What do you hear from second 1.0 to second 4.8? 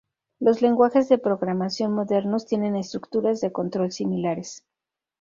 de programación modernos tienen estructuras de control similares.